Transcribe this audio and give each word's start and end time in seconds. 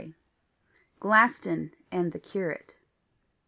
GLASTON 0.99 1.75
AND 1.91 2.11
THE 2.11 2.17
CURATE. 2.17 2.73